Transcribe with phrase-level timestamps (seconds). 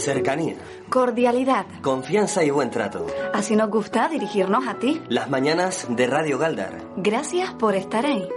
[0.00, 0.56] Cercanía.
[0.88, 1.66] Cordialidad.
[1.82, 3.06] Confianza y buen trato.
[3.32, 5.00] Así nos gusta dirigirnos a ti.
[5.08, 6.78] Las mañanas de Radio Galdar.
[6.96, 8.28] Gracias por estar ahí.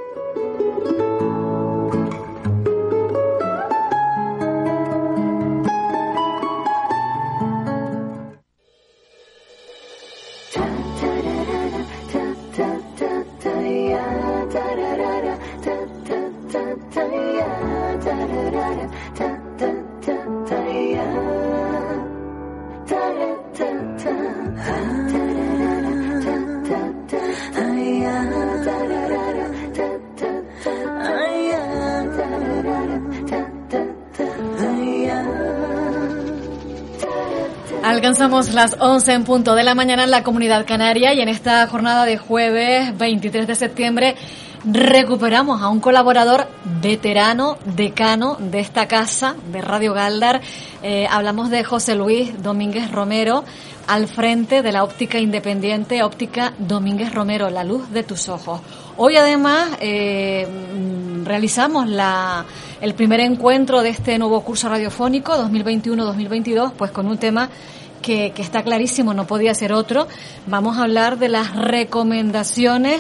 [38.04, 41.66] Alcanzamos las 11 en punto de la mañana en la comunidad canaria y en esta
[41.68, 44.16] jornada de jueves 23 de septiembre
[44.66, 46.50] recuperamos a un colaborador
[46.82, 50.42] veterano, decano de esta casa de Radio Galdar.
[50.82, 53.46] Eh, hablamos de José Luis Domínguez Romero
[53.88, 58.60] al frente de la óptica independiente, óptica Domínguez Romero, la luz de tus ojos.
[58.98, 60.46] Hoy además eh,
[61.24, 62.44] realizamos la,
[62.82, 67.50] el primer encuentro de este nuevo curso radiofónico 2021-2022, pues con un tema
[68.04, 70.08] que, que está clarísimo, no podía ser otro.
[70.46, 73.00] Vamos a hablar de las recomendaciones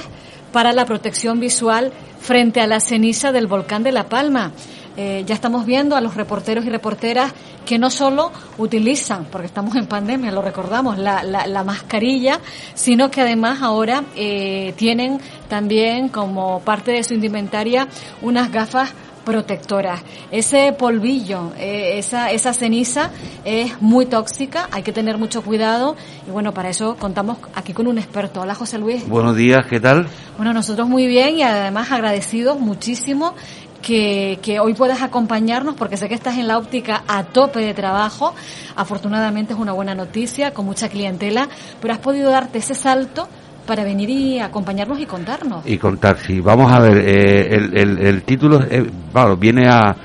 [0.51, 4.51] para la protección visual frente a la ceniza del volcán de La Palma.
[4.95, 7.33] Eh, ya estamos viendo a los reporteros y reporteras
[7.65, 12.39] que no solo utilizan, porque estamos en pandemia, lo recordamos, la, la, la mascarilla,
[12.75, 17.87] sino que además ahora eh, tienen también como parte de su indumentaria
[18.21, 18.93] unas gafas
[19.23, 20.01] protectoras.
[20.31, 23.11] Ese polvillo, eh, esa, esa ceniza
[23.43, 25.95] es muy tóxica, hay que tener mucho cuidado
[26.27, 28.41] y bueno, para eso contamos aquí con un experto.
[28.41, 29.07] Hola José Luis.
[29.07, 30.07] Buenos días, ¿qué tal?
[30.37, 33.33] Bueno, nosotros muy bien y además agradecidos muchísimo
[33.81, 37.73] que, que, hoy puedas acompañarnos porque sé que estás en la óptica a tope de
[37.73, 38.33] trabajo.
[38.75, 41.49] Afortunadamente es una buena noticia, con mucha clientela,
[41.81, 43.27] pero has podido darte ese salto
[43.65, 45.65] para venir y acompañarnos y contarnos.
[45.65, 46.39] Y contar, sí.
[46.39, 49.95] Vamos a ver, eh, el, el, título, eh, bueno, viene a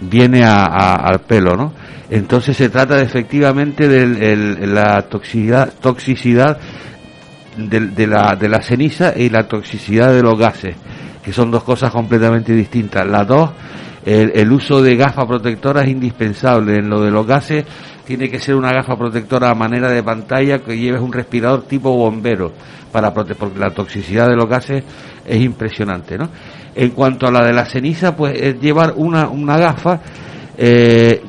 [0.00, 1.72] viene a, al pelo, ¿no?
[2.08, 6.58] Entonces se trata efectivamente de la toxicidad, toxicidad
[7.56, 10.74] de, la, de la ceniza y la toxicidad de los gases,
[11.22, 13.06] que son dos cosas completamente distintas.
[13.06, 13.50] Las dos,
[14.04, 16.76] el, uso de gafas protectoras es indispensable.
[16.76, 17.64] En lo de los gases,
[18.04, 21.94] tiene que ser una gafa protectora a manera de pantalla que lleves un respirador tipo
[21.94, 22.52] bombero
[22.90, 24.82] para porque la toxicidad de los gases
[25.24, 26.28] es impresionante, ¿no?
[26.74, 30.00] En cuanto a la de la ceniza, pues es llevar una, una gafa
[30.56, 31.22] eh,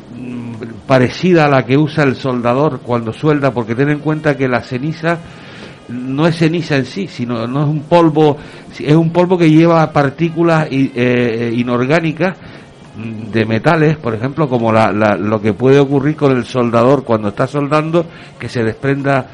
[0.87, 4.61] parecida a la que usa el soldador cuando suelda, porque ten en cuenta que la
[4.61, 5.19] ceniza
[5.89, 8.37] no es ceniza en sí, sino no es un polvo,
[8.79, 12.37] es un polvo que lleva partículas eh, inorgánicas
[13.31, 17.29] de metales, por ejemplo, como la, la, lo que puede ocurrir con el soldador cuando
[17.29, 18.05] está soldando,
[18.39, 19.25] que se desprenda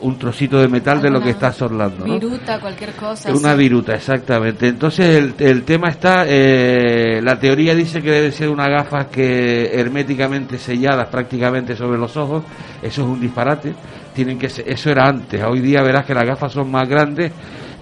[0.00, 2.06] un trocito de metal de lo que está soldando.
[2.06, 2.14] ¿no?
[2.14, 3.32] Viruta, cualquier cosa.
[3.32, 3.58] Una sí.
[3.58, 4.68] viruta, exactamente.
[4.68, 9.70] Entonces el, el tema está, eh, la teoría dice que debe ser una gafas que
[9.72, 12.44] herméticamente selladas prácticamente sobre los ojos.
[12.82, 13.74] Eso es un disparate.
[14.14, 15.42] Tienen que ser, eso era antes.
[15.44, 17.32] Hoy día verás que las gafas son más grandes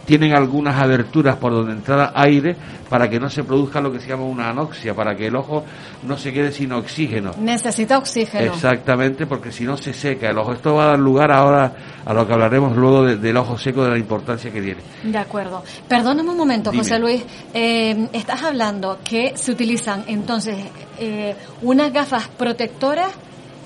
[0.05, 2.57] tienen algunas aberturas por donde entrara aire
[2.89, 5.65] para que no se produzca lo que se llama una anoxia, para que el ojo
[6.05, 7.33] no se quede sin oxígeno.
[7.39, 8.53] Necesita oxígeno.
[8.53, 10.53] Exactamente, porque si no se seca el ojo.
[10.53, 11.73] Esto va a dar lugar ahora
[12.05, 14.83] a lo que hablaremos luego de, del ojo seco, de la importancia que tiene.
[15.03, 15.63] De acuerdo.
[15.89, 16.83] Perdóname un momento, Dime.
[16.83, 17.25] José Luis.
[17.53, 20.57] Eh, estás hablando que se utilizan entonces
[20.99, 23.11] eh, unas gafas protectoras,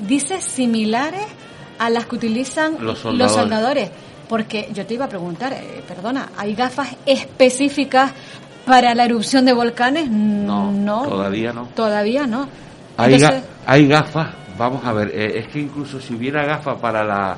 [0.06, 1.26] dices, similares
[1.78, 3.18] a las que utilizan los soldadores.
[3.18, 3.90] Los soldadores
[4.28, 8.12] porque yo te iba a preguntar, eh, perdona, ¿hay gafas específicas
[8.66, 10.10] para la erupción de volcanes?
[10.10, 11.68] No, no todavía no.
[11.74, 12.48] Todavía no.
[12.96, 14.28] Hay, Entonces, ga hay gafas,
[14.58, 17.36] vamos a ver, eh, es que incluso si hubiera gafas para la,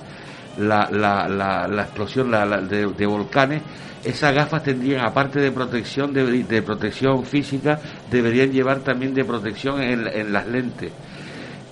[0.58, 3.62] la, la, la, la explosión de, de, volcanes,
[4.02, 7.78] esas gafas tendrían, aparte de protección, de, de, protección física,
[8.10, 10.92] deberían llevar también de protección en, en las lentes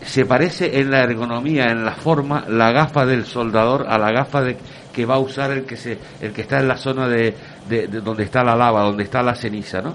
[0.08, 4.42] se parece en la ergonomía, en la forma, la gafa del soldador a la gafa
[4.42, 4.56] de,
[4.98, 7.32] que va a usar el que se, el que está en la zona de,
[7.68, 9.94] de, de, donde está la lava, donde está la ceniza, ¿no?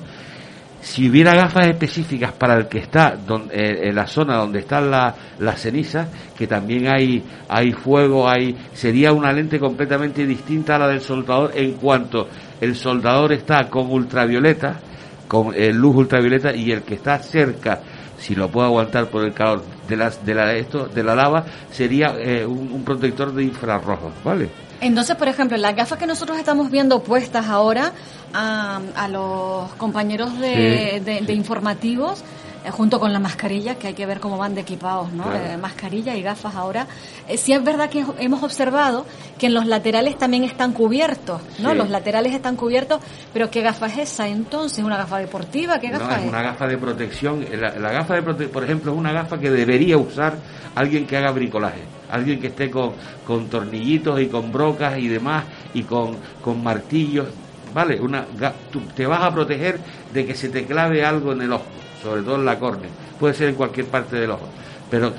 [0.80, 4.80] Si hubiera gafas específicas para el que está donde, eh, en la zona donde está
[4.80, 6.08] la, la ceniza,
[6.38, 11.52] que también hay, hay fuego, hay, sería una lente completamente distinta a la del soldador
[11.54, 12.30] en cuanto
[12.62, 14.80] el soldador está con ultravioleta,
[15.28, 17.82] con eh, luz ultravioleta y el que está cerca
[18.18, 21.46] si lo puedo aguantar por el calor de la, de la, esto, de la lava,
[21.72, 24.50] sería eh, un, un, protector de infrarrojos, ¿vale?
[24.82, 27.94] Entonces, por ejemplo, las gafas que nosotros estamos viendo puestas ahora
[28.34, 32.24] a, a los compañeros de, sí, de, de informativos,
[32.66, 35.24] eh, junto con la mascarilla, que hay que ver cómo van de equipados, ¿no?
[35.24, 35.40] Claro.
[35.46, 36.88] Eh, mascarilla y gafas ahora.
[37.28, 39.06] Eh, sí es verdad que hemos observado
[39.38, 41.72] que en los laterales también están cubiertos, ¿no?
[41.72, 41.78] Sí.
[41.78, 43.00] Los laterales están cubiertos,
[43.34, 44.84] pero ¿qué gafa es esa entonces?
[44.84, 45.80] ¿Una gafa deportiva?
[45.80, 46.30] ¿Qué No, gafa es es?
[46.30, 47.46] una gafa de protección.
[47.60, 50.36] La, la gafa de protección, por ejemplo, es una gafa que debería usar
[50.76, 52.94] alguien que haga bricolaje, alguien que esté con,
[53.28, 55.44] con tornillitos y con brocas y demás
[55.74, 57.28] y con, con martillos.
[57.74, 58.26] Vale, una,
[58.72, 59.80] tú te vas a proteger
[60.14, 61.66] de que se te clave algo en el ojo,
[62.04, 62.90] sobre todo en la córnea.
[63.20, 64.48] Puede ser en cualquier parte del ojo,
[64.92, 65.14] pero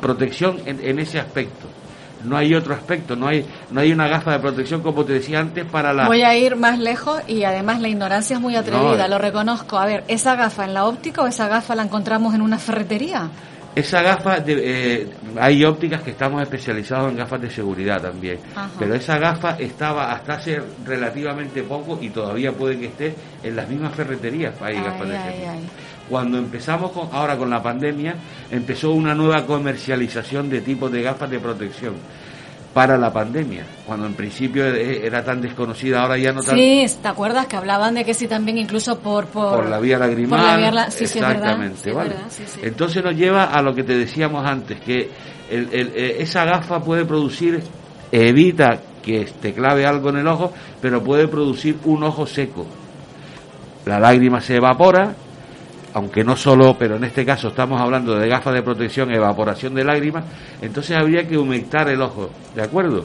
[0.00, 1.66] protección en, en ese aspecto.
[2.24, 5.40] No hay otro aspecto, no hay, no hay una gafa de protección como te decía
[5.40, 6.06] antes para la.
[6.06, 9.08] Voy a ir más lejos y además la ignorancia es muy atrevida, No, eh.
[9.08, 9.78] lo reconozco.
[9.78, 13.28] A ver, ¿esa gafa en la óptica o esa gafa la encontramos en una ferretería?
[13.74, 14.60] Esa gafa, de-
[15.02, 15.08] eh,
[15.40, 18.68] hay ópticas que estamos especializados en gafas de seguridad también, Ajá.
[18.78, 23.14] pero esa gafa estaba hasta hace relativamente poco y todavía puede que esté
[23.44, 24.54] en las mismas ferreterías.
[24.60, 25.52] Hay Ay, gafas de ay, seguridad.
[25.54, 25.60] ay.
[26.10, 28.16] Cuando empezamos con, ahora con la pandemia,
[28.50, 31.94] empezó una nueva comercialización de tipos de gafas de protección
[32.74, 36.86] para la pandemia, cuando en principio eh, era tan desconocida, ahora ya no tan Sí,
[37.02, 39.26] ¿te acuerdas que hablaban de que sí también incluso por...
[39.26, 40.38] Por, por la vía lagrimal.
[40.40, 42.08] por la vía la- sí, sí, es verdad, exactamente, sí, es ¿vale?
[42.10, 42.26] verdad.
[42.62, 45.08] Entonces nos lleva a lo que te decíamos antes, que
[45.50, 47.60] el- el- eh, esa gafa puede producir,
[48.12, 52.66] evita que te clave algo en el ojo, pero puede producir un ojo seco.
[53.86, 55.12] La lágrima se evapora,
[55.94, 59.84] aunque no solo, pero en este caso estamos hablando de gafas de protección, evaporación de
[59.84, 60.24] lágrimas,
[60.60, 63.04] entonces habría que humectar el ojo, ¿de acuerdo?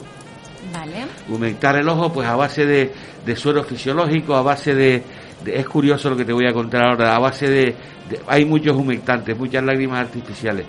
[0.72, 1.06] Vale.
[1.28, 2.92] humectar el ojo pues a base de,
[3.24, 5.02] de suero fisiológico, a base de,
[5.44, 7.64] de- es curioso lo que te voy a contar ahora, a base de,
[8.08, 10.66] de- hay muchos humectantes, muchas lágrimas artificiales.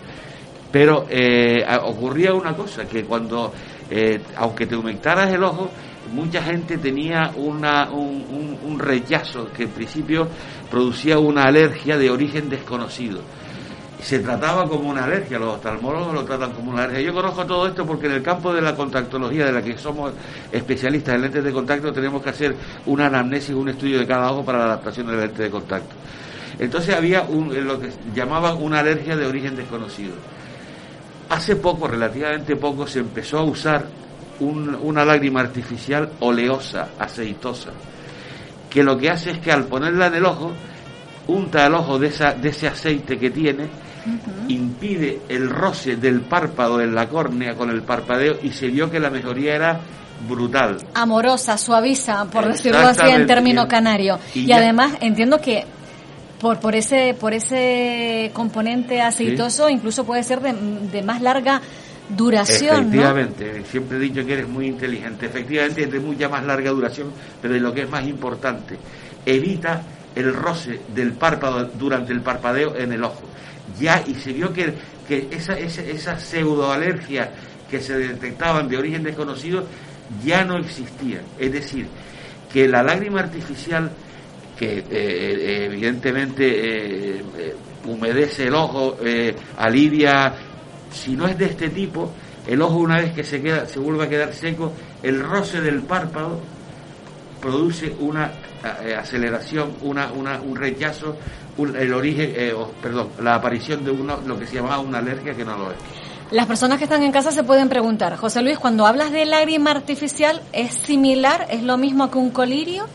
[0.72, 3.54] Pero eh, ocurría una cosa, que cuando,
[3.90, 5.72] eh, aunque te humectaras el ojo,
[6.14, 8.26] mucha gente tenía una, un,
[8.80, 10.28] rechazo que en principio
[10.70, 13.22] producía una alergia de origen desconocido
[14.02, 17.08] se trataba como una alergia, los oftalmólogos lo tratan como una alergia.
[17.08, 20.14] Yo conozco todo esto porque en el campo de la contactología, de la que somos
[20.52, 24.46] especialistas en lentes de contacto, tenemos que hacer una anamnesis, un estudio de cada ojo
[24.46, 25.96] para la adaptación del lente de contacto.
[26.60, 30.14] Entonces había un, eh, lo que llamaban una alergia de origen desconocido.
[31.30, 33.88] Hace poco, relativamente poco, se empezó a usar
[34.40, 37.72] un- una lágrima artificial oleosa, aceitosa,
[38.78, 40.52] que lo que hace es que al ponerla en el ojo,
[41.26, 43.68] unta el ojo de, esa, de ese aceite que tiene,
[44.50, 49.00] impide el roce del párpado en la córnea con el parpadeo y se vio que
[49.00, 49.80] la mejoría era
[50.30, 50.78] brutal.
[50.94, 54.20] Amorosa, suaviza, por decirlo así en término canario.
[54.36, 55.66] Y además entiendo que
[56.40, 61.64] por, por ese por ese componente aceitoso incluso puede ser de, de más larga
[62.10, 62.88] duración.
[62.88, 65.26] Efectivamente, siempre he dicho que eres muy inteligente.
[65.26, 67.12] Efectivamente, es de mucha más larga duración,
[67.42, 68.78] pero de lo que es más importante,
[69.26, 69.84] evita
[70.16, 73.24] el roce del párpado durante el parpadeo en el ojo.
[73.80, 74.74] Ya, y se vio que,
[75.08, 77.32] que esa, esa, esa pseudoalergia
[77.70, 79.66] que se detectaban de origen desconocido
[80.24, 81.22] ya no existían.
[81.38, 81.86] Es decir,
[82.52, 83.92] que la lágrima artificial,
[84.58, 87.56] que eh, eh, evidentemente eh, eh,
[87.86, 90.34] humedece el ojo, eh, alivia
[90.92, 92.12] si no es de este tipo,
[92.48, 94.72] el ojo una vez que se queda, se vuelve a quedar seco,
[95.04, 96.40] el roce del párpado
[97.42, 98.32] produce una
[98.84, 101.16] eh, aceleración, una, una, un rechazo,
[101.58, 105.34] un- el origen, eh, perdón, la aparición de uno, lo que se llamaba una alergia
[105.36, 105.78] que no lo es.
[106.32, 109.72] Las personas que están en casa se pueden preguntar, José Luis, cuando hablas de lágrima
[109.72, 111.48] artificial, ¿es similar?
[111.50, 112.86] ¿Es lo mismo que un colirio?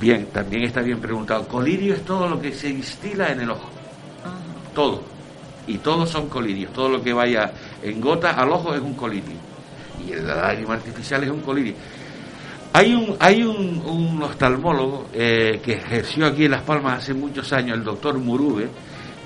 [0.00, 1.46] Bien, también está bien preguntado.
[1.46, 3.68] Colirio es todo lo que se instila en el ojo,
[4.74, 5.02] todo.
[5.66, 7.52] Y todos son colirios, todo lo que vaya
[7.82, 9.36] en gota al ojo es un colirio.
[10.04, 11.74] Y la lágrima artificial es un colirio.
[12.72, 17.52] Hay un, hay un, un oftalmólogo eh, que ejerció aquí en Las Palmas hace muchos
[17.52, 18.68] años, el doctor Murube,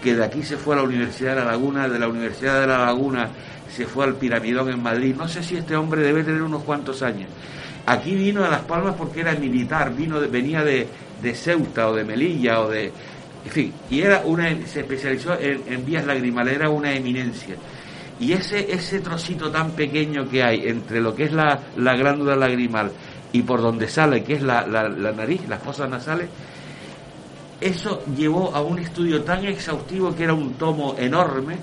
[0.03, 2.67] que de aquí se fue a la Universidad de La Laguna, de la Universidad de
[2.67, 3.29] La Laguna
[3.69, 5.15] se fue al Piramidón en Madrid.
[5.17, 7.29] No sé si este hombre debe tener unos cuantos años.
[7.87, 10.87] Aquí vino a Las Palmas porque era militar, vino de- venía de,
[11.23, 12.93] de Ceuta o de Melilla o de...
[13.47, 17.55] En fin, y era una, se especializó en, en vías lagrimales, era una eminencia.
[18.19, 22.35] Y ese, ese trocito tan pequeño que hay entre lo que es la, la glándula
[22.35, 22.91] lagrimal
[23.33, 26.29] y por donde sale, que es la, la, la nariz, las fosas nasales,
[27.61, 31.57] eso llevó a un estudio tan exhaustivo que era un tomo enorme,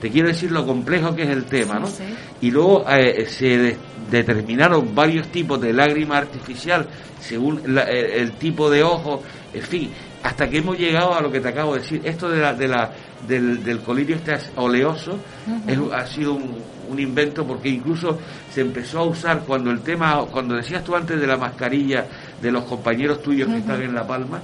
[0.00, 1.86] te quiero decir lo complejo que es el tema, ¿no?
[1.86, 2.04] sí.
[2.40, 3.76] Y luego eh, se de-
[4.10, 6.86] determinaron varios tipos de lágrima artificial
[7.20, 9.90] según la- eh, el tipo de ojo, en fin,
[10.22, 12.00] hasta que hemos llegado a lo que te acabo de decir.
[12.04, 12.90] Esto de la, de la,
[13.26, 15.18] del, del colirio este oleoso
[15.66, 16.58] es- ha sido un,
[16.90, 18.18] un invento porque incluso
[18.52, 22.04] se empezó a usar cuando el tema, cuando decías tú antes de la mascarilla
[22.40, 24.40] de los compañeros tuyos que están en La Palma,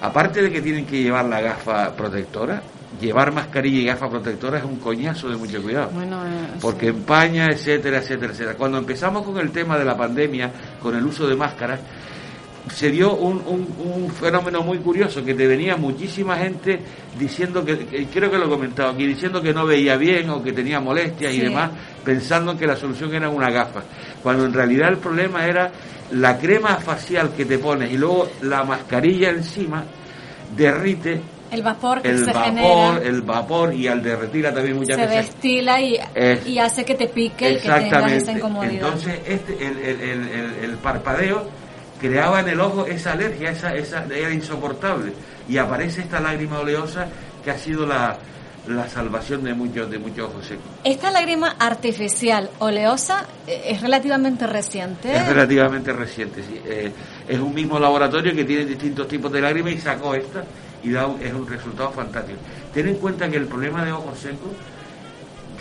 [0.00, 2.62] aparte de que tienen que llevar la gafa protectora,
[3.00, 5.90] llevar mascarilla y gafa protectora es un coñazo de mucho cuidado.
[5.94, 8.56] Bueno, eh, porque empaña, etcétera, etcétera, etcétera.
[8.56, 10.50] Cuando empezamos con el tema de la pandemia,
[10.82, 11.80] con el uso de máscaras,
[12.70, 16.78] se dio un, un- un fenómeno muy curioso, que te venía muchísima gente
[17.18, 20.42] diciendo que, que- creo que lo he comentado aquí, diciendo que no veía bien o
[20.42, 21.70] que tenía molestias y demás,
[22.04, 23.82] pensando que la solución era una gafa,
[24.22, 25.70] cuando en realidad el problema era
[26.12, 29.84] la crema facial que te pones y luego la mascarilla encima
[30.56, 32.98] derrite El vapor que el se vapor, genera.
[33.02, 36.94] el vapor y al derretirla también muchas se veces destila y, Es- y hace que
[36.94, 38.72] te pique y que tengas esa incomodidad.
[38.74, 41.48] Entonces, este, el, el- el- el- el parpadeo
[42.02, 45.12] creaba en el ojo esa alergia, esa, esa, era insoportable.
[45.48, 47.06] Y aparece esta lágrima oleosa
[47.42, 48.18] que ha sido la,
[48.66, 50.64] la salvación de muchos, de muchos ojos secos.
[50.84, 55.14] Esta lágrima artificial oleosa eh, es relativamente reciente.
[55.16, 56.60] Es relativamente reciente, sí.
[56.66, 56.92] Eh,
[57.28, 60.44] es un mismo laboratorio que tiene distintos tipos de lágrimas y sacó esta
[60.82, 62.38] y da un- es un resultado fantástico.
[62.74, 64.50] Ten en cuenta que el problema de ojos secos,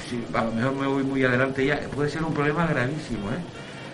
[0.09, 3.29] si a lo mejor me voy muy adelante ya, puede ser un problema gravísimo.
[3.29, 3.39] ¿eh?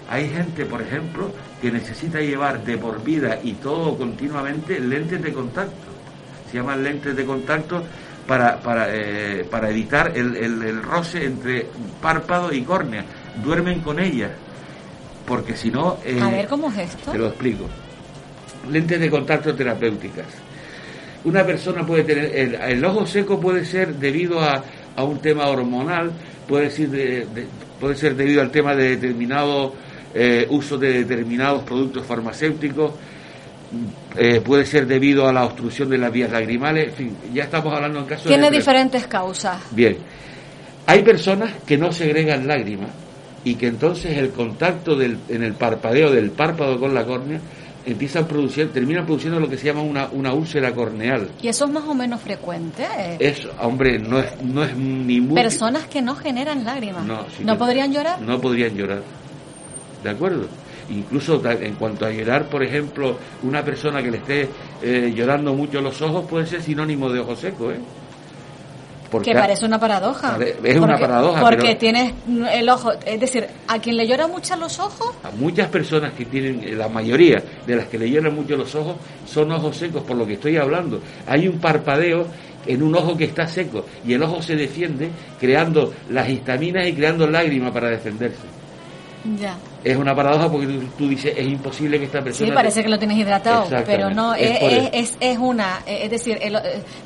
[0.10, 5.34] Hay gente, por ejemplo, que necesita llevar de por vida y todo continuamente lentes de
[5.34, 5.74] contacto.
[6.50, 7.84] Se llaman lentes de contacto
[8.26, 11.68] para, para, eh, para evitar el, el- el roce entre
[12.02, 13.04] párpado y córnea.
[13.44, 14.32] Duermen con ellas
[15.26, 15.98] porque si no...
[16.06, 17.12] eh, A ver, ¿cómo es esto?
[17.12, 17.66] Te lo explico.
[18.70, 20.26] Lentes de contacto terapéuticas.
[21.26, 22.26] Una persona puede tener...
[22.34, 24.64] El, el ojo seco puede ser debido a,
[24.96, 26.12] a un tema hormonal,
[26.48, 27.48] puede ser, de- de-
[27.78, 29.74] puede ser debido al tema de determinado
[30.20, 32.92] eh, uso de determinados productos farmacéuticos,
[34.18, 37.72] eh, puede ser debido a la obstrucción de las vías lagrimales, en fin, ya estamos
[37.72, 38.58] hablando en casos Tiene de...
[38.58, 39.62] diferentes causas.
[39.70, 39.96] Bien,
[40.88, 42.90] hay personas que no segregan lágrimas
[43.44, 47.40] y que entonces el contacto del, en el parpadeo del párpado con la córnea
[47.86, 51.30] empieza a producir, termina produciendo lo que se llama una, una úlcera corneal.
[51.44, 52.86] Y eso es más o menos frecuente.
[53.20, 55.36] Eso, hombre, no es, no es ni muy...
[55.36, 57.06] Personas que no generan lágrimas.
[57.06, 58.20] No, ¿No podrían llorar?
[58.20, 59.04] No podrían llorar.
[60.08, 60.48] ¿De acuerdo?
[60.90, 64.48] Incluso en cuanto a llorar, por ejemplo, una persona que le esté
[64.82, 67.80] eh, llorando mucho los ojos puede ser sinónimo de ojo seco, ¿eh?
[69.12, 70.38] Porque que parece una paradoja.
[70.64, 72.14] Es una paradoja, Porque pero- tienes
[72.54, 76.24] el ojo, es decir, a quien le llora mucho los ojos, a muchas personas que
[76.24, 78.96] tienen, eh, la mayoría de las que le lloran mucho los ojos,
[79.26, 81.02] son ojos secos, por lo que estoy hablando.
[81.28, 82.28] Hay un parpadeo
[82.66, 86.94] en un ojo que está seco y el ojo se defiende creando las histaminas y
[86.94, 88.38] creando lágrimas para defenderse.
[89.38, 89.58] ya.
[89.84, 92.50] Es una paradoja porque tú, tú dices, es imposible que esta persona...
[92.50, 96.58] Sí, parece que lo tienes hidratado, pero no, es es, es, una, es decir, el,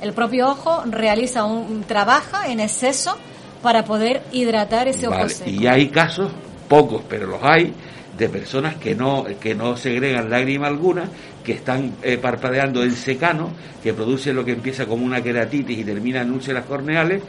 [0.01, 3.17] el propio ojo realiza un, trabaja en exceso
[3.61, 5.49] para poder hidratar ese ojo seco.
[5.49, 6.31] Y hay casos,
[6.67, 7.73] pocos, pero los hay,
[8.17, 11.05] de personas que no, que no segregan lágrima alguna,
[11.43, 13.49] que están eh, parpadeando en secano,
[13.81, 17.23] que produce lo que empieza como una queratitis y termina en úlceras corneales,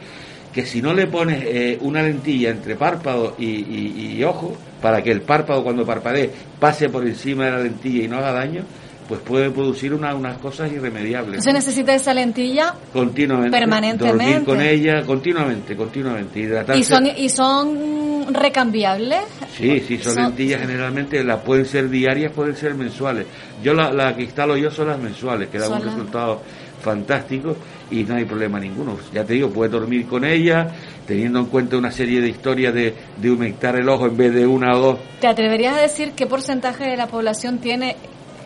[0.53, 5.01] que si no le pones eh, una lentilla entre párpado y, y- y ojo, para
[5.01, 6.29] que el párpado cuando parpadee
[6.59, 8.61] pase por encima de la lentilla y no haga daño,
[9.07, 11.39] pues puede producir una- unas cosas irremediables.
[11.39, 14.23] Entonces necesita esa lentilla continuamente, permanentemente.
[14.25, 16.79] dormir con ella, continuamente, continuamente, hidratarse.
[16.79, 19.19] y son, y son recambiables.
[19.57, 23.25] Sí, sí, son, Son- lentillas generalmente, las pueden ser diarias, pueden ser mensuales.
[23.63, 26.41] Yo la, la que instalo yo son las mensuales, que dan Son un las- resultado
[26.83, 27.55] fantástico
[27.89, 28.97] y no hay problema ninguno.
[29.11, 30.67] Ya te digo, puedes dormir con ella,
[31.07, 34.45] teniendo en cuenta una serie de historias de, de humectar el ojo en vez de
[34.45, 34.99] una o dos.
[35.19, 37.95] ¿Te atreverías a decir qué porcentaje de la población tiene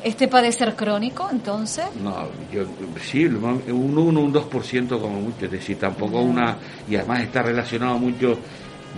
[0.03, 1.85] este padecer crónico entonces?
[2.01, 2.63] No, yo
[3.01, 6.57] sí, un 1, un 2% como mucho, es decir, tampoco una,
[6.89, 8.37] y además está relacionado mucho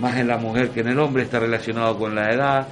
[0.02, 2.68] más en la mujer que en el hombre, está relacionado con la edad,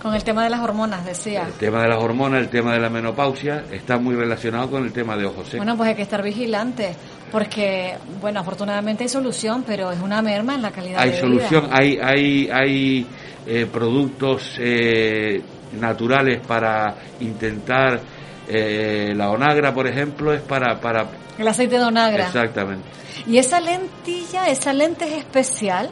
[0.00, 1.46] Con el tema de las hormonas, decía.
[1.46, 4.92] el tema de las hormonas, el tema de la menopausia, está muy relacionado con el
[4.92, 5.58] tema de ojos secos.
[5.58, 6.96] Bueno, pues hay que estar vigilantes,
[7.32, 11.64] porque, bueno, afortunadamente hay solución, pero es una merma en la calidad hay de solución,
[11.66, 11.76] vida.
[11.76, 13.06] hay hay hay
[13.46, 15.42] eh, productos eh,
[15.78, 18.00] naturales para intentar
[18.48, 21.06] eh, la onagra, por ejemplo, es para para
[21.38, 22.26] El aceite de onagra.
[22.26, 22.84] exactamente.
[23.26, 25.90] Y esa lentilla, esa lente es especial,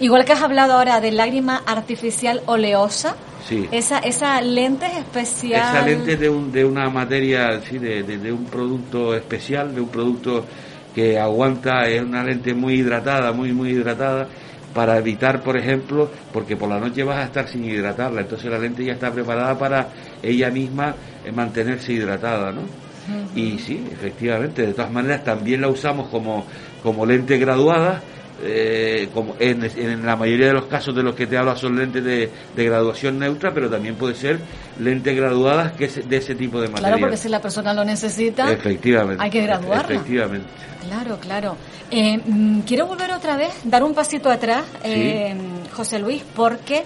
[0.00, 3.16] igual que has hablado ahora de lágrima artificial oleosa,
[3.48, 3.68] Sí.
[3.72, 5.60] esa, esa lente es especial.
[5.76, 9.82] Esa lente de, un, de una materia, sí, de, de- de un producto especial, de
[9.82, 10.46] un producto
[10.94, 14.26] que aguanta, es una lente muy hidratada, muy, muy hidratada,
[14.72, 18.58] para evitar, por ejemplo, porque por la noche vas a estar sin hidratarla, entonces la
[18.58, 19.88] lente ya está preparada para
[20.22, 22.62] ella misma eh, mantenerse hidratada, ¿no?
[23.36, 26.46] Y sí, efectivamente, de todas maneras también la usamos como,
[26.82, 28.00] como lente graduada
[28.42, 31.76] eh, como en, en, la mayoría de los casos de los que te hablo son
[31.76, 34.40] lentes de, de graduación neutra, pero también puede ser
[34.80, 36.92] lentes graduadas que es de ese tipo de material.
[36.92, 39.94] Claro, porque si la persona lo necesita, efectivamente, hay que graduarla.
[39.94, 40.46] Efectivamente.
[40.86, 41.56] Claro, claro.
[41.90, 45.34] Eh, mm, quiero volver otra vez, dar un pasito atrás, eh,
[45.72, 46.84] José Luis, porque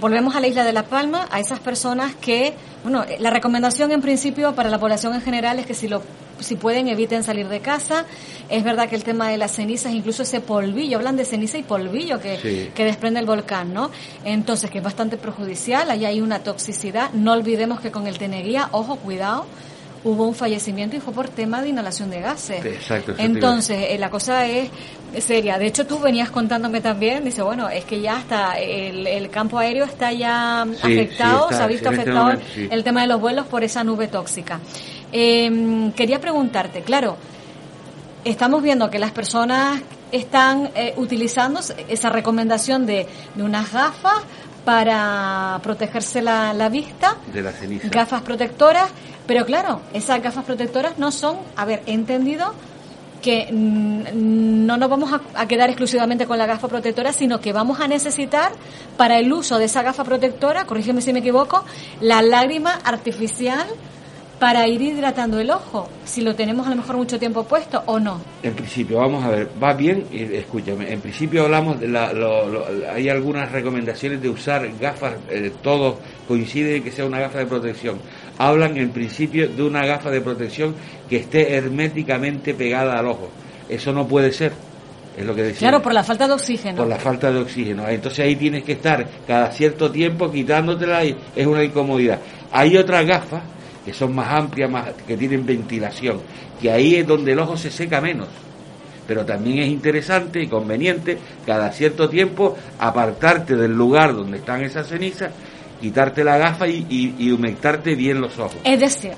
[0.00, 4.00] volvemos a la isla de La Palma, a esas personas que, bueno, la recomendación en
[4.00, 6.02] principio para la población en general es que si lo
[6.40, 8.06] si pueden eviten salir de casa.
[8.48, 11.62] Es verdad que el tema de las cenizas, incluso ese polvillo, hablan de ceniza y
[11.62, 13.90] polvillo que, que desprende el volcán, ¿no?
[14.24, 17.12] Entonces, que es bastante perjudicial, ahí hay una toxicidad.
[17.12, 19.46] No olvidemos que con el teneguía, ojo, cuidado,
[20.02, 22.64] hubo un fallecimiento y fue por tema de inhalación de gases.
[22.64, 23.14] Exacto.
[23.18, 24.70] Entonces, eh, la cosa es
[25.18, 25.58] seria.
[25.58, 29.84] De hecho, tú venías contándome también, dice, bueno, es que ya está, el, campo aéreo
[29.84, 33.82] está ya afectado, se ha visto este afectado el tema de los vuelos por esa
[33.84, 34.60] nube tóxica.
[35.12, 37.16] Eh, quería preguntarte, claro,
[38.24, 39.80] estamos viendo que las personas
[40.12, 44.22] están eh, utilizando esa recomendación de, de unas gafas
[44.64, 47.88] para protegerse la, la vista, de la ceniza.
[47.88, 48.88] gafas protectoras,
[49.30, 52.52] pero claro, esas gafas protectoras no son, a ver, he entendido
[53.22, 57.78] que mm, no nos vamos a, quedar exclusivamente con la gafa protectora, sino que vamos
[57.78, 58.50] a necesitar
[58.96, 61.64] para el uso de esa gafa protectora, corrígeme si me equivoco,
[62.00, 63.68] la lágrima artificial
[64.40, 68.00] para ir hidratando el ojo, si lo tenemos a lo mejor mucho tiempo puesto o
[68.00, 68.20] no.
[68.42, 72.10] En principio, vamos a ver, va bien, escúchame, en principio hablamos, de la,
[72.92, 75.96] hay algunas recomendaciones de usar gafas, eh, todos
[76.26, 78.00] coinciden en que sea una gafa de protección.
[78.40, 80.74] Hablan en principio de una gafa de protección
[81.10, 83.28] que esté herméticamente pegada al ojo.
[83.68, 84.52] Eso no puede ser.
[85.14, 85.68] Es lo que decía.
[85.68, 86.78] Claro, por la falta de oxígeno.
[86.78, 87.86] Por la falta de oxígeno.
[87.86, 92.18] Entonces ahí tienes que estar cada cierto tiempo quitándotela y es una incomodidad.
[92.50, 93.42] Hay otras gafas
[93.84, 96.22] que son más amplias, más, que tienen ventilación,
[96.62, 98.28] que ahí es donde el ojo se seca menos.
[99.06, 104.86] Pero también es interesante y conveniente cada cierto tiempo apartarte del lugar donde están esas
[104.86, 105.30] cenizas,
[105.80, 108.56] quitarte la gafa y, y, humectarte bien los ojos.
[108.64, 109.12] Es decir,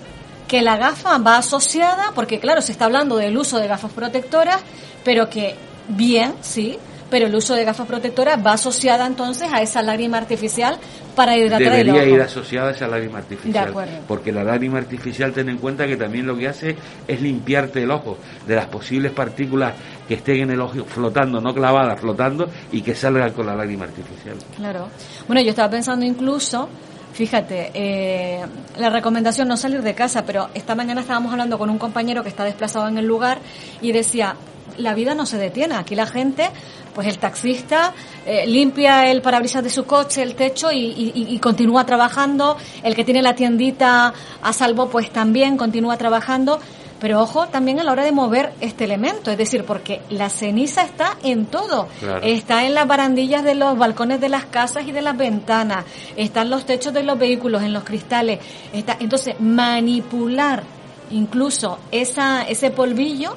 [0.48, 4.60] que la gafa va asociada, porque claro, se está hablando del uso de gafas protectoras,
[5.04, 5.54] pero que
[5.88, 6.78] bien, sí,
[7.12, 10.78] pero el uso de gafas protectoras va asociada entonces a esa lágrima artificial
[11.14, 12.02] para hidratar el ojo.
[12.04, 13.74] ir asociada a esa lágrima artificial.
[14.08, 16.74] Porque la lágrima artificial, ten en cuenta que también lo que hace
[17.06, 19.74] es limpiarte el ojo de las posibles partículas
[20.08, 23.84] que estén en el ojo flotando, no clavadas, flotando y que salgan con la lágrima
[23.84, 24.36] artificial.
[24.56, 24.88] Claro.
[25.26, 26.66] Bueno, yo estaba pensando incluso
[27.12, 28.42] Fíjate, eh,
[28.78, 32.30] la recomendación no salir de casa, pero esta mañana estábamos hablando con un compañero que
[32.30, 33.36] está desplazado en el lugar
[33.82, 34.34] y decía,
[34.78, 35.74] la vida no se detiene.
[35.74, 36.50] Aquí la gente,
[36.94, 37.92] pues el taxista
[38.26, 42.56] eh, limpia el parabrisas de su coche, el techo y, continúa trabajando.
[42.82, 46.60] El que tiene la tiendita a salvo, pues también continúa trabajando.
[47.00, 50.82] Pero ojo también a la hora de mover este elemento, es decir, porque la ceniza
[50.82, 51.88] está en todo.
[52.22, 55.84] Está en las barandillas de los balcones de las casas y de las ventanas,
[56.16, 58.38] está en los techos de los vehículos, en los cristales.
[58.72, 60.62] Está, entonces, manipular
[61.10, 63.34] incluso esa, ese polvillo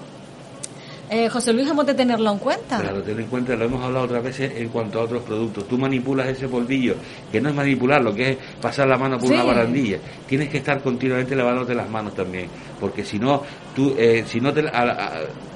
[1.09, 2.79] eh, José Luis, hemos de tenerlo en cuenta.
[2.79, 5.67] Claro, ten en cuenta, lo hemos hablado otras veces en cuanto a otros productos.
[5.67, 6.95] Tú manipulas ese polvillo,
[7.31, 9.99] que no es manipular, lo que es pasar la mano por una barandilla.
[10.27, 12.47] Tienes que estar continuamente lavándote las manos también,
[12.79, 13.43] porque si no,
[13.75, 14.63] tú, eh, si no te,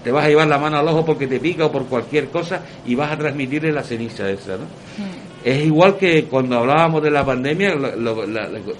[0.03, 2.61] te, vas a llevar la mano al ojo porque te pica o por cualquier cosa
[2.85, 4.63] y vas a transmitirle la ceniza esa, ¿no?
[4.63, 5.29] Mm.
[5.43, 7.73] Es igual que cuando hablábamos de la pandemia,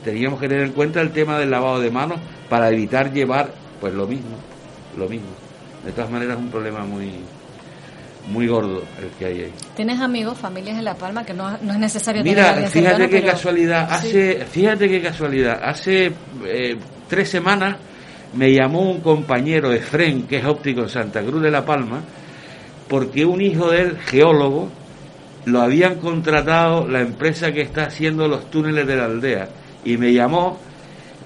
[0.04, 3.94] teníamos que tener en cuenta el tema del lavado de manos para evitar llevar, pues
[3.94, 4.36] lo mismo,
[4.98, 5.39] lo mismo.
[5.86, 7.12] De todas maneras es un problema muy
[8.28, 9.54] muy gordo el que hay ahí.
[9.76, 13.88] ¿Tienes amigos, familias en La Palma que no, no es necesario Mira, fíjate qué casualidad,
[13.92, 16.12] hace, fíjate qué casualidad, hace
[16.46, 17.78] eh, tres semanas
[18.34, 22.02] me llamó un compañero de FREN, que es óptico en Santa Cruz de La Palma,
[22.88, 24.70] porque un hijo de él, geólogo,
[25.46, 29.50] lo habían contratado la empresa que está haciendo los túneles de la aldea,
[29.84, 30.60] y me llamó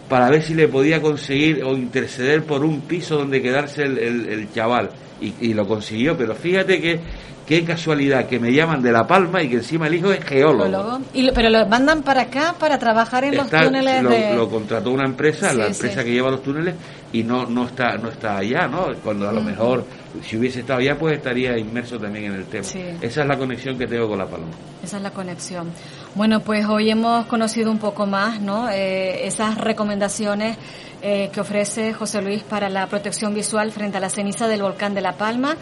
[0.10, 4.52] para ver si le podía conseguir o interceder por un piso donde quedarse el, el,
[4.52, 4.89] chaval.
[5.22, 7.00] Y, lo consiguió, pero fíjate que
[7.45, 10.99] qué casualidad que me llaman de La Palma y que encima el hijo es geólogo.
[11.13, 14.36] Y pero lo mandan para acá para trabajar en los túneles lo, de...
[14.36, 16.75] lo contrató una empresa, la empresa que lleva los túneles
[17.12, 18.88] y no no está no está allá, ¿no?
[19.03, 19.86] Cuando a lo mejor
[20.23, 22.65] si hubiese estado allá pues estaría inmerso también en el tema.
[23.01, 24.47] Esa es la conexión que tengo con La Palma.
[24.84, 25.71] Esa es la conexión.
[26.15, 28.69] Bueno, pues hoy hemos conocido un poco más, ¿no?
[28.69, 30.58] Eh, esas recomendaciones
[31.01, 34.93] eh, que ofrece José Luis para la protección visual frente a la ceniza del volcán
[34.93, 35.58] de La Palma,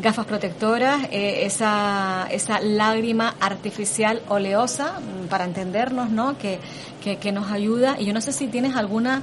[0.00, 6.38] gafas protectoras, eh, esa, esa lágrima artificial oleosa, mm, para entendernos, ¿no?
[6.38, 6.60] Que,
[7.02, 7.96] que, que nos ayuda.
[7.98, 9.22] Y yo no sé si tienes alguna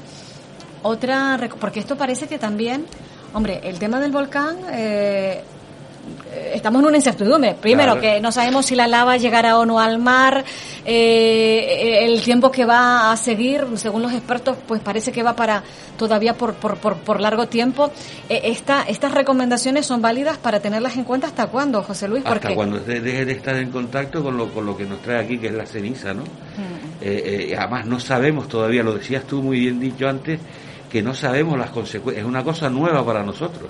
[0.84, 2.86] otra, porque esto parece que también,
[3.34, 5.44] hombre, el tema del volcán, eh,
[6.54, 7.56] estamos en una incertidumbre.
[7.60, 8.02] Primero, Claro.
[8.02, 10.44] que no sabemos si la lava llegará o no al mar,
[10.86, 15.64] eh, el tiempo que va a seguir, según los expertos, pues parece que va para
[15.98, 17.92] todavía por, por, por, por largo tiempo.
[18.30, 22.40] Eh, esta, estas recomendaciones son válidas para tenerlas en cuenta hasta cuándo, José Luis, Hasta
[22.40, 25.20] porque cuando de- deje de estar en contacto con lo, con lo que nos trae
[25.24, 26.24] aquí, que es la ceniza, ¿no?
[26.24, 27.02] Mm.
[27.02, 30.40] Eh, eh, además no sabemos todavía, lo decías tú muy bien dicho antes,
[30.90, 33.70] que no sabemos las consecuencias, es una cosa nueva para nosotros.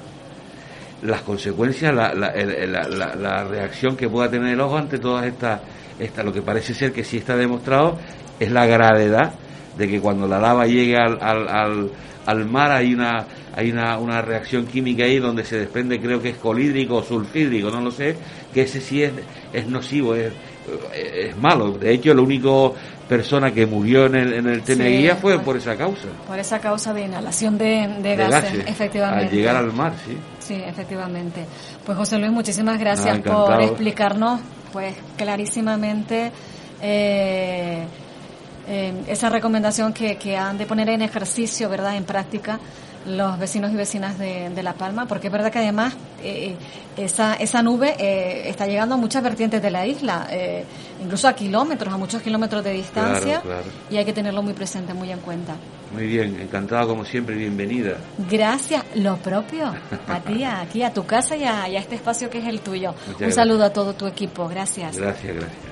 [1.03, 5.25] Las consecuencias, la, la, la- la- la reacción que pueda tener el ojo ante todas
[5.25, 5.59] estas,
[5.99, 7.97] esta, lo que parece ser que sí está demostrado,
[8.39, 9.33] es la gravedad
[9.77, 11.91] de que cuando la lava llegue al, al, al,
[12.25, 13.25] al mar hay una
[13.57, 17.69] hay una, una reacción química ahí donde se desprende creo que es colídrico o sulfídrico
[17.71, 18.17] no lo sé
[18.53, 19.13] que ese sí es,
[19.53, 20.33] es nocivo es,
[20.93, 21.71] es malo.
[21.71, 22.49] De hecho la única
[23.07, 26.07] persona que murió en el, en el Teneguía Sí, fue por esa causa.
[26.27, 29.25] Por esa causa de inhalación de, de de gases, gases, efectivamente.
[29.25, 31.43] al llegar al mar sí Sí, efectivamente.
[31.83, 36.31] Pues José Luis, muchísimas gracias por explicarnos, pues clarísimamente
[36.81, 37.83] eh,
[38.67, 42.59] eh, esa recomendación que, que han de poner en ejercicio, verdad, en práctica
[43.05, 46.55] los vecinos y vecinas de, de La Palma, porque es verdad que además eh,
[46.97, 50.63] esa, esa nube eh, está llegando a muchas vertientes de la isla, eh,
[51.03, 53.63] incluso a kilómetros, a muchos kilómetros de distancia, Claro, claro.
[53.91, 55.55] y hay que tenerlo muy presente, muy en cuenta.
[55.93, 57.97] muy bien encantado como siempre bienvenida
[58.29, 59.73] Gracias, lo propio,
[60.07, 62.61] a ti, aquí, a tu casa y a, y a este espacio que es el
[62.61, 62.89] tuyo.
[62.91, 63.35] Muchas Un gracias.
[63.35, 64.97] saludo a todo tu equipo, gracias.
[64.97, 65.64] gracias gracias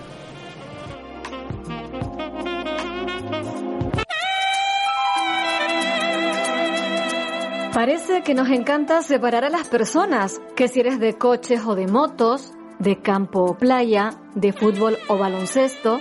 [7.74, 11.88] Parece que nos encanta separar a las personas, que si eres de coches o de
[11.88, 16.00] motos, de campo o playa, de fútbol o baloncesto.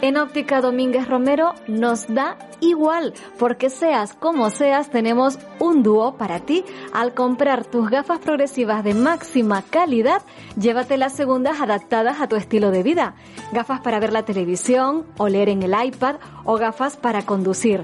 [0.00, 6.40] En Óptica Domínguez Romero nos da igual, porque seas como seas, tenemos un dúo para
[6.40, 6.64] ti.
[6.94, 10.22] Al comprar tus gafas progresivas de máxima calidad,
[10.58, 13.14] llévate las segundas adaptadas a tu estilo de vida.
[13.52, 17.82] Gafas para ver la televisión o leer en el iPad o gafas para conducir.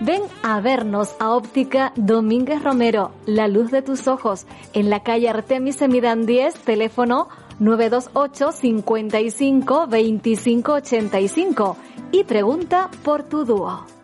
[0.00, 5.28] Ven a vernos a Óptica Domínguez Romero, la luz de tus ojos, en la calle
[5.28, 7.28] Artemis Semidán 10, teléfono
[7.58, 11.76] 928 55 25 85
[12.10, 14.01] y pregunta por tu dúo.